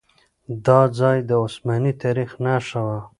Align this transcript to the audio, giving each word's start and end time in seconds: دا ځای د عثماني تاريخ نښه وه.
دا 0.65 0.79
ځای 0.99 1.17
د 1.29 1.31
عثماني 1.43 1.93
تاريخ 2.03 2.29
نښه 2.43 2.81
وه. 2.87 2.99